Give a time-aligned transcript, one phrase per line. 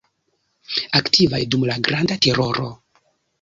[0.99, 2.73] Aktivaj dum la Granda teroro.